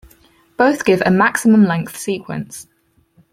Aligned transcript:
Both 0.57 0.83
give 0.83 1.03
a 1.05 1.11
maximum-length 1.11 1.95
sequence. 1.95 2.65